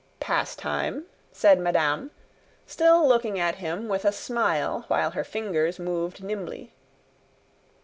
[0.19, 2.09] "Pastime," said madame,
[2.65, 6.73] still looking at him with a smile while her fingers moved nimbly.